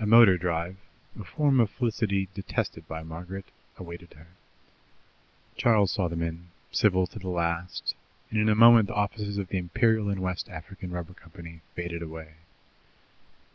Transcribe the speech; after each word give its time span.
A 0.00 0.06
motor 0.06 0.38
drive, 0.38 0.78
a 1.20 1.24
form 1.24 1.60
of 1.60 1.68
felicity 1.68 2.26
detested 2.32 2.88
by 2.88 3.02
Margaret, 3.02 3.44
awaited 3.76 4.14
her. 4.14 4.28
Charles 5.58 5.90
saw 5.92 6.08
them 6.08 6.22
in, 6.22 6.48
civil 6.70 7.06
to 7.08 7.18
the 7.18 7.28
last, 7.28 7.94
and 8.30 8.40
in 8.40 8.48
a 8.48 8.54
moment 8.54 8.86
the 8.88 8.94
offices 8.94 9.36
of 9.36 9.48
the 9.48 9.58
Imperial 9.58 10.08
and 10.08 10.22
West 10.22 10.48
African 10.48 10.90
Rubber 10.90 11.12
Company 11.12 11.60
faded 11.74 12.00
away. 12.00 12.36